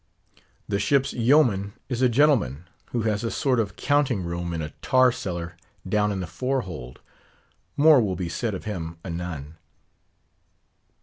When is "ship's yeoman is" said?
0.79-2.01